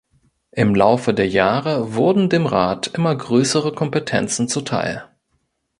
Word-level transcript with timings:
Im 0.49 0.73
Laufe 0.73 1.13
der 1.13 1.27
Jahre 1.27 1.93
wurden 1.93 2.27
dem 2.27 2.47
Rat 2.47 2.87
immer 2.87 3.15
größere 3.15 3.71
Kompetenzen 3.75 4.47
zuteil. 4.47 5.07